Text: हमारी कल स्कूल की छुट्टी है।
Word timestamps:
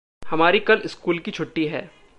हमारी 0.21 0.59
कल 0.59 0.81
स्कूल 0.85 1.19
की 1.19 1.31
छुट्टी 1.31 1.65
है। 1.65 2.01